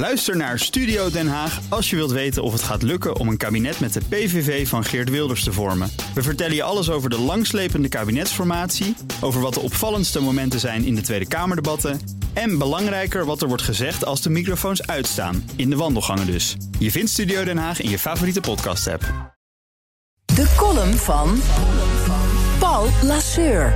Luister 0.00 0.36
naar 0.36 0.58
Studio 0.58 1.10
Den 1.10 1.28
Haag 1.28 1.60
als 1.68 1.90
je 1.90 1.96
wilt 1.96 2.10
weten 2.10 2.42
of 2.42 2.52
het 2.52 2.62
gaat 2.62 2.82
lukken 2.82 3.16
om 3.16 3.28
een 3.28 3.36
kabinet 3.36 3.80
met 3.80 3.92
de 3.92 4.00
PVV 4.08 4.68
van 4.68 4.84
Geert 4.84 5.10
Wilders 5.10 5.44
te 5.44 5.52
vormen. 5.52 5.92
We 6.14 6.22
vertellen 6.22 6.54
je 6.54 6.62
alles 6.62 6.90
over 6.90 7.10
de 7.10 7.18
langslepende 7.18 7.88
kabinetsformatie, 7.88 8.96
over 9.20 9.40
wat 9.40 9.54
de 9.54 9.60
opvallendste 9.60 10.20
momenten 10.20 10.60
zijn 10.60 10.84
in 10.84 10.94
de 10.94 11.00
Tweede 11.00 11.28
Kamerdebatten 11.28 12.00
en 12.32 12.58
belangrijker 12.58 13.24
wat 13.24 13.42
er 13.42 13.48
wordt 13.48 13.62
gezegd 13.62 14.04
als 14.04 14.22
de 14.22 14.30
microfoons 14.30 14.86
uitstaan, 14.86 15.50
in 15.56 15.70
de 15.70 15.76
wandelgangen 15.76 16.26
dus. 16.26 16.56
Je 16.78 16.90
vindt 16.90 17.10
Studio 17.10 17.44
Den 17.44 17.58
Haag 17.58 17.80
in 17.80 17.90
je 17.90 17.98
favoriete 17.98 18.40
podcast-app. 18.40 19.34
De 20.24 20.54
column 20.56 20.94
van 20.94 21.40
Paul 22.58 22.88
Lasseur. 23.02 23.74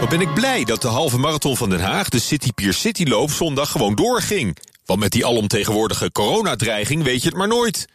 Wat 0.00 0.08
ben 0.08 0.20
ik 0.20 0.34
blij 0.34 0.64
dat 0.64 0.82
de 0.82 0.88
halve 0.88 1.18
marathon 1.18 1.56
van 1.56 1.70
Den 1.70 1.80
Haag, 1.80 2.08
de 2.08 2.18
City 2.18 2.52
Pier 2.52 2.72
City 2.72 3.04
loop, 3.04 3.30
zondag 3.30 3.70
gewoon 3.70 3.94
doorging. 3.94 4.56
Want 4.92 5.04
met 5.04 5.12
die 5.12 5.26
alomtegenwoordige 5.26 6.12
coronadreiging 6.12 7.02
weet 7.02 7.22
je 7.22 7.28
het 7.28 7.36
maar 7.36 7.48
nooit. 7.48 7.86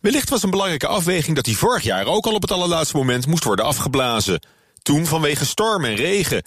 Wellicht 0.00 0.30
was 0.30 0.42
een 0.42 0.50
belangrijke 0.50 0.86
afweging 0.86 1.36
dat 1.36 1.44
die 1.44 1.56
vorig 1.56 1.82
jaar 1.82 2.06
ook 2.06 2.26
al 2.26 2.34
op 2.34 2.42
het 2.42 2.50
allerlaatste 2.50 2.96
moment 2.96 3.26
moest 3.26 3.44
worden 3.44 3.64
afgeblazen. 3.64 4.42
Toen 4.82 5.06
vanwege 5.06 5.46
storm 5.46 5.84
en 5.84 5.94
regen. 5.94 6.42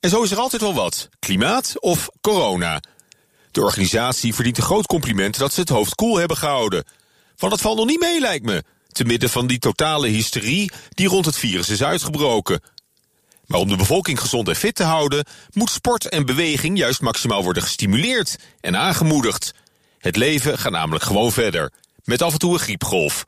En 0.00 0.10
zo 0.10 0.22
is 0.22 0.30
er 0.30 0.38
altijd 0.38 0.62
wel 0.62 0.74
wat: 0.74 1.08
klimaat 1.18 1.74
of 1.80 2.08
corona. 2.20 2.82
De 3.50 3.62
organisatie 3.62 4.34
verdient 4.34 4.56
een 4.58 4.62
groot 4.62 4.86
compliment 4.86 5.38
dat 5.38 5.52
ze 5.52 5.60
het 5.60 5.68
hoofd 5.68 5.94
koel 5.94 6.16
hebben 6.16 6.36
gehouden. 6.36 6.84
Want 7.36 7.52
dat 7.52 7.60
valt 7.60 7.76
nog 7.76 7.86
niet 7.86 8.00
mee, 8.00 8.20
lijkt 8.20 8.44
me. 8.44 8.64
Te 8.88 9.04
midden 9.04 9.30
van 9.30 9.46
die 9.46 9.58
totale 9.58 10.08
hysterie 10.08 10.72
die 10.88 11.08
rond 11.08 11.24
het 11.24 11.36
virus 11.36 11.68
is 11.68 11.82
uitgebroken. 11.82 12.60
Maar 13.48 13.60
om 13.60 13.68
de 13.68 13.76
bevolking 13.76 14.20
gezond 14.20 14.48
en 14.48 14.56
fit 14.56 14.74
te 14.74 14.82
houden, 14.82 15.24
moet 15.52 15.70
sport 15.70 16.08
en 16.08 16.26
beweging 16.26 16.78
juist 16.78 17.00
maximaal 17.00 17.42
worden 17.42 17.62
gestimuleerd 17.62 18.36
en 18.60 18.76
aangemoedigd. 18.76 19.54
Het 19.98 20.16
leven 20.16 20.58
gaat 20.58 20.72
namelijk 20.72 21.04
gewoon 21.04 21.32
verder, 21.32 21.72
met 22.04 22.22
af 22.22 22.32
en 22.32 22.38
toe 22.38 22.52
een 22.52 22.58
griepgolf. 22.58 23.24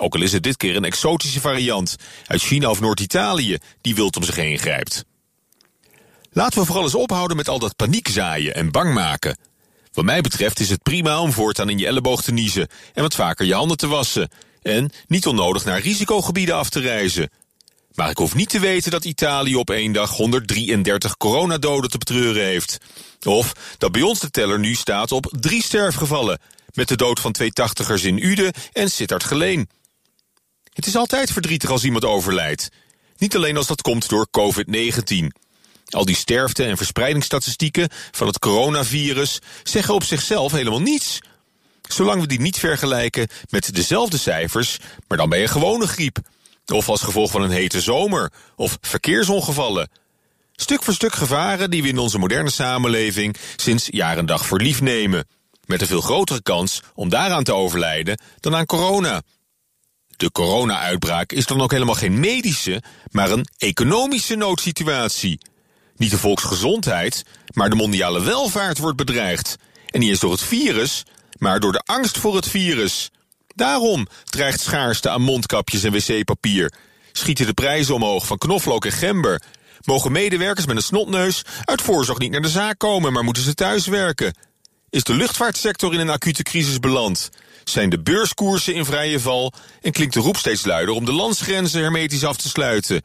Ook 0.00 0.14
al 0.14 0.22
is 0.22 0.32
het 0.32 0.42
dit 0.42 0.56
keer 0.56 0.76
een 0.76 0.84
exotische 0.84 1.40
variant 1.40 1.96
uit 2.26 2.42
China 2.42 2.70
of 2.70 2.80
Noord-Italië 2.80 3.58
die 3.80 3.94
wild 3.94 4.16
om 4.16 4.22
zich 4.22 4.36
heen 4.36 4.58
grijpt. 4.58 5.04
Laten 6.32 6.60
we 6.60 6.66
vooral 6.66 6.84
eens 6.84 6.94
ophouden 6.94 7.36
met 7.36 7.48
al 7.48 7.58
dat 7.58 7.76
paniek 7.76 8.08
zaaien 8.08 8.54
en 8.54 8.70
bang 8.70 8.94
maken. 8.94 9.38
Wat 9.92 10.04
mij 10.04 10.20
betreft 10.20 10.60
is 10.60 10.68
het 10.68 10.82
prima 10.82 11.20
om 11.20 11.32
voortaan 11.32 11.68
in 11.68 11.78
je 11.78 11.86
elleboog 11.86 12.22
te 12.22 12.32
niezen 12.32 12.68
en 12.94 13.02
wat 13.02 13.14
vaker 13.14 13.46
je 13.46 13.54
handen 13.54 13.76
te 13.76 13.86
wassen. 13.86 14.30
En 14.62 14.90
niet 15.06 15.26
onnodig 15.26 15.64
naar 15.64 15.80
risicogebieden 15.80 16.54
af 16.54 16.68
te 16.68 16.80
reizen. 16.80 17.30
Maar 17.96 18.10
ik 18.10 18.18
hoef 18.18 18.34
niet 18.34 18.48
te 18.48 18.58
weten 18.58 18.90
dat 18.90 19.04
Italië 19.04 19.56
op 19.56 19.70
één 19.70 19.92
dag 19.92 20.10
133 20.10 21.16
coronadoden 21.16 21.90
te 21.90 21.98
betreuren 21.98 22.44
heeft. 22.44 22.78
Of 23.22 23.52
dat 23.78 23.92
bij 23.92 24.02
ons 24.02 24.20
de 24.20 24.30
teller 24.30 24.58
nu 24.58 24.74
staat 24.74 25.12
op 25.12 25.32
drie 25.40 25.62
sterfgevallen. 25.62 26.40
Met 26.72 26.88
de 26.88 26.96
dood 26.96 27.20
van 27.20 27.32
twee 27.32 27.50
tachtigers 27.50 28.04
in 28.04 28.24
Uden 28.24 28.52
en 28.72 28.90
Sittard 28.90 29.24
Geleen. 29.24 29.68
Het 30.72 30.86
is 30.86 30.96
altijd 30.96 31.32
verdrietig 31.32 31.70
als 31.70 31.84
iemand 31.84 32.04
overlijdt. 32.04 32.68
Niet 33.16 33.36
alleen 33.36 33.56
als 33.56 33.66
dat 33.66 33.82
komt 33.82 34.08
door 34.08 34.28
COVID-19. 34.30 35.26
Al 35.88 36.04
die 36.04 36.16
sterfte- 36.16 36.64
en 36.64 36.76
verspreidingsstatistieken 36.76 37.88
van 38.10 38.26
het 38.26 38.38
coronavirus 38.38 39.38
zeggen 39.62 39.94
op 39.94 40.04
zichzelf 40.04 40.52
helemaal 40.52 40.80
niets. 40.80 41.18
Zolang 41.82 42.20
we 42.20 42.26
die 42.26 42.40
niet 42.40 42.58
vergelijken 42.58 43.28
met 43.50 43.74
dezelfde 43.74 44.18
cijfers, 44.18 44.78
maar 45.08 45.18
dan 45.18 45.28
bij 45.28 45.42
een 45.42 45.48
gewone 45.48 45.86
griep. 45.86 46.18
Of 46.72 46.88
als 46.88 47.02
gevolg 47.02 47.30
van 47.30 47.42
een 47.42 47.50
hete 47.50 47.80
zomer, 47.80 48.32
of 48.56 48.78
verkeersongevallen. 48.80 49.90
Stuk 50.52 50.82
voor 50.82 50.94
stuk 50.94 51.14
gevaren 51.14 51.70
die 51.70 51.82
we 51.82 51.88
in 51.88 51.98
onze 51.98 52.18
moderne 52.18 52.50
samenleving 52.50 53.36
sinds 53.56 53.88
jaar 53.90 54.18
en 54.18 54.26
dag 54.26 54.46
voor 54.46 54.60
lief 54.60 54.80
nemen. 54.80 55.26
Met 55.64 55.80
een 55.80 55.86
veel 55.86 56.00
grotere 56.00 56.42
kans 56.42 56.82
om 56.94 57.08
daaraan 57.08 57.44
te 57.44 57.54
overlijden 57.54 58.20
dan 58.40 58.54
aan 58.54 58.66
corona. 58.66 59.22
De 60.16 60.32
corona-uitbraak 60.32 61.32
is 61.32 61.46
dan 61.46 61.60
ook 61.60 61.70
helemaal 61.70 61.94
geen 61.94 62.20
medische, 62.20 62.82
maar 63.10 63.30
een 63.30 63.46
economische 63.58 64.34
noodsituatie. 64.34 65.40
Niet 65.96 66.10
de 66.10 66.18
volksgezondheid, 66.18 67.24
maar 67.52 67.70
de 67.70 67.76
mondiale 67.76 68.22
welvaart 68.22 68.78
wordt 68.78 68.96
bedreigd. 68.96 69.56
En 69.86 70.00
niet 70.00 70.08
eens 70.08 70.20
door 70.20 70.32
het 70.32 70.42
virus, 70.42 71.02
maar 71.38 71.60
door 71.60 71.72
de 71.72 71.82
angst 71.84 72.18
voor 72.18 72.36
het 72.36 72.48
virus. 72.48 73.10
Daarom 73.56 74.06
dreigt 74.24 74.60
schaarste 74.60 75.08
aan 75.10 75.22
mondkapjes 75.22 75.82
en 75.82 75.92
wc-papier. 75.92 76.72
Schieten 77.12 77.46
de 77.46 77.52
prijzen 77.52 77.94
omhoog 77.94 78.26
van 78.26 78.38
knoflook 78.38 78.84
en 78.84 78.92
gember. 78.92 79.42
Mogen 79.84 80.12
medewerkers 80.12 80.66
met 80.66 80.76
een 80.76 80.82
snotneus 80.82 81.42
uit 81.64 81.82
voorzorg 81.82 82.18
niet 82.18 82.30
naar 82.30 82.40
de 82.40 82.48
zaak 82.48 82.78
komen, 82.78 83.12
maar 83.12 83.24
moeten 83.24 83.42
ze 83.42 83.54
thuis 83.54 83.86
werken? 83.86 84.36
Is 84.90 85.04
de 85.04 85.14
luchtvaartsector 85.14 85.94
in 85.94 86.00
een 86.00 86.10
acute 86.10 86.42
crisis 86.42 86.78
beland? 86.78 87.30
Zijn 87.64 87.90
de 87.90 88.02
beurskoersen 88.02 88.74
in 88.74 88.84
vrije 88.84 89.20
val? 89.20 89.52
En 89.82 89.92
klinkt 89.92 90.14
de 90.14 90.20
roep 90.20 90.36
steeds 90.36 90.64
luider 90.64 90.94
om 90.94 91.04
de 91.04 91.12
landsgrenzen 91.12 91.80
hermetisch 91.80 92.24
af 92.24 92.36
te 92.36 92.48
sluiten? 92.48 93.02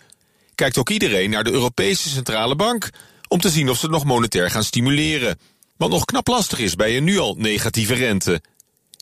Kijkt 0.55 0.77
ook 0.77 0.89
iedereen 0.89 1.29
naar 1.29 1.43
de 1.43 1.51
Europese 1.51 2.09
Centrale 2.09 2.55
Bank 2.55 2.89
om 3.27 3.39
te 3.39 3.49
zien 3.49 3.69
of 3.69 3.77
ze 3.77 3.85
het 3.85 3.93
nog 3.93 4.03
monetair 4.03 4.51
gaan 4.51 4.63
stimuleren? 4.63 5.39
Wat 5.77 5.89
nog 5.89 6.05
knap 6.05 6.27
lastig 6.27 6.59
is 6.59 6.75
bij 6.75 6.97
een 6.97 7.03
nu 7.03 7.17
al 7.17 7.35
negatieve 7.37 7.93
rente. 7.93 8.41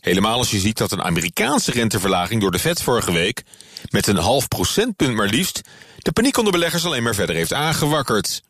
Helemaal 0.00 0.38
als 0.38 0.50
je 0.50 0.58
ziet 0.58 0.78
dat 0.78 0.92
een 0.92 1.02
Amerikaanse 1.02 1.70
renteverlaging 1.70 2.40
door 2.40 2.50
de 2.50 2.58
Fed 2.58 2.82
vorige 2.82 3.12
week, 3.12 3.42
met 3.90 4.06
een 4.06 4.16
half 4.16 4.48
procentpunt 4.48 5.14
maar 5.14 5.28
liefst, 5.28 5.60
de 5.98 6.12
paniek 6.12 6.36
onder 6.36 6.52
beleggers 6.52 6.84
alleen 6.84 7.02
maar 7.02 7.14
verder 7.14 7.36
heeft 7.36 7.52
aangewakkerd. 7.52 8.42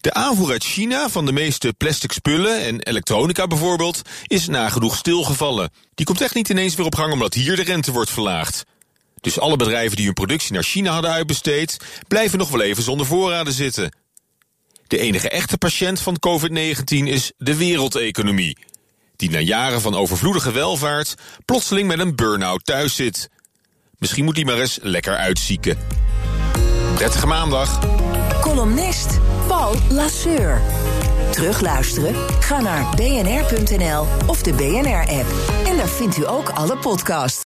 De 0.00 0.12
aanvoer 0.12 0.50
uit 0.50 0.64
China 0.64 1.08
van 1.08 1.26
de 1.26 1.32
meeste 1.32 1.72
plastic 1.72 2.12
spullen 2.12 2.60
en 2.60 2.80
elektronica 2.80 3.46
bijvoorbeeld 3.46 4.02
is 4.26 4.46
nagenoeg 4.46 4.96
stilgevallen. 4.96 5.70
Die 5.94 6.06
komt 6.06 6.20
echt 6.20 6.34
niet 6.34 6.48
ineens 6.48 6.74
weer 6.74 6.86
op 6.86 6.94
gang 6.94 7.12
omdat 7.12 7.34
hier 7.34 7.56
de 7.56 7.62
rente 7.62 7.92
wordt 7.92 8.10
verlaagd. 8.10 8.64
Dus 9.20 9.40
alle 9.40 9.56
bedrijven 9.56 9.96
die 9.96 10.04
hun 10.04 10.14
productie 10.14 10.52
naar 10.52 10.62
China 10.62 10.92
hadden 10.92 11.10
uitbesteed, 11.10 11.76
blijven 12.08 12.38
nog 12.38 12.50
wel 12.50 12.60
even 12.60 12.82
zonder 12.82 13.06
voorraden 13.06 13.52
zitten. 13.52 13.96
De 14.86 14.98
enige 14.98 15.28
echte 15.28 15.58
patiënt 15.58 16.00
van 16.00 16.16
COVID-19 16.28 16.82
is 16.86 17.32
de 17.36 17.56
wereldeconomie 17.56 18.56
die 19.20 19.30
na 19.30 19.38
jaren 19.38 19.80
van 19.80 19.94
overvloedige 19.94 20.52
welvaart 20.52 21.14
plotseling 21.44 21.88
met 21.88 21.98
een 21.98 22.16
burn-out 22.16 22.64
thuis 22.64 22.94
zit. 22.94 23.30
Misschien 23.98 24.24
moet 24.24 24.36
hij 24.36 24.44
maar 24.44 24.58
eens 24.58 24.78
lekker 24.82 25.16
uitzieken. 25.16 25.78
Prettige 26.94 27.26
maandag. 27.26 27.78
Columnist 28.40 29.18
Paul 29.46 29.74
Lasseur. 29.88 30.60
Terugluisteren? 31.30 32.14
Ga 32.40 32.60
naar 32.60 32.94
bnr.nl 32.96 34.06
of 34.26 34.42
de 34.42 34.52
BNR-app. 34.52 35.26
En 35.66 35.76
daar 35.76 35.88
vindt 35.88 36.16
u 36.16 36.26
ook 36.26 36.48
alle 36.48 36.76
podcasts. 36.76 37.49